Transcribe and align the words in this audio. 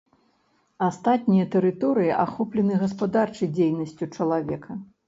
Астатнія 0.87 1.45
тэрыторыі 1.57 2.11
ахоплены 2.25 2.81
гаспадарчай 2.87 3.55
дзейнасцю 3.57 4.15
чалавека. 4.17 4.83